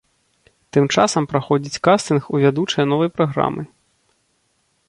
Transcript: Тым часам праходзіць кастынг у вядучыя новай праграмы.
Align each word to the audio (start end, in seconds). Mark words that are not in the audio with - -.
Тым 0.77 0.85
часам 0.95 1.27
праходзіць 1.33 1.81
кастынг 1.87 2.23
у 2.37 2.43
вядучыя 2.45 2.85
новай 2.95 3.09
праграмы. 3.19 3.63